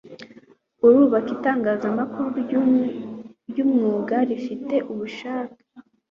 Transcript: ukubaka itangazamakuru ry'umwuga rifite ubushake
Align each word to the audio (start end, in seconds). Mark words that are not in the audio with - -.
ukubaka 0.85 1.29
itangazamakuru 1.37 2.27
ry'umwuga 3.49 4.15
rifite 4.29 4.75
ubushake 4.91 5.63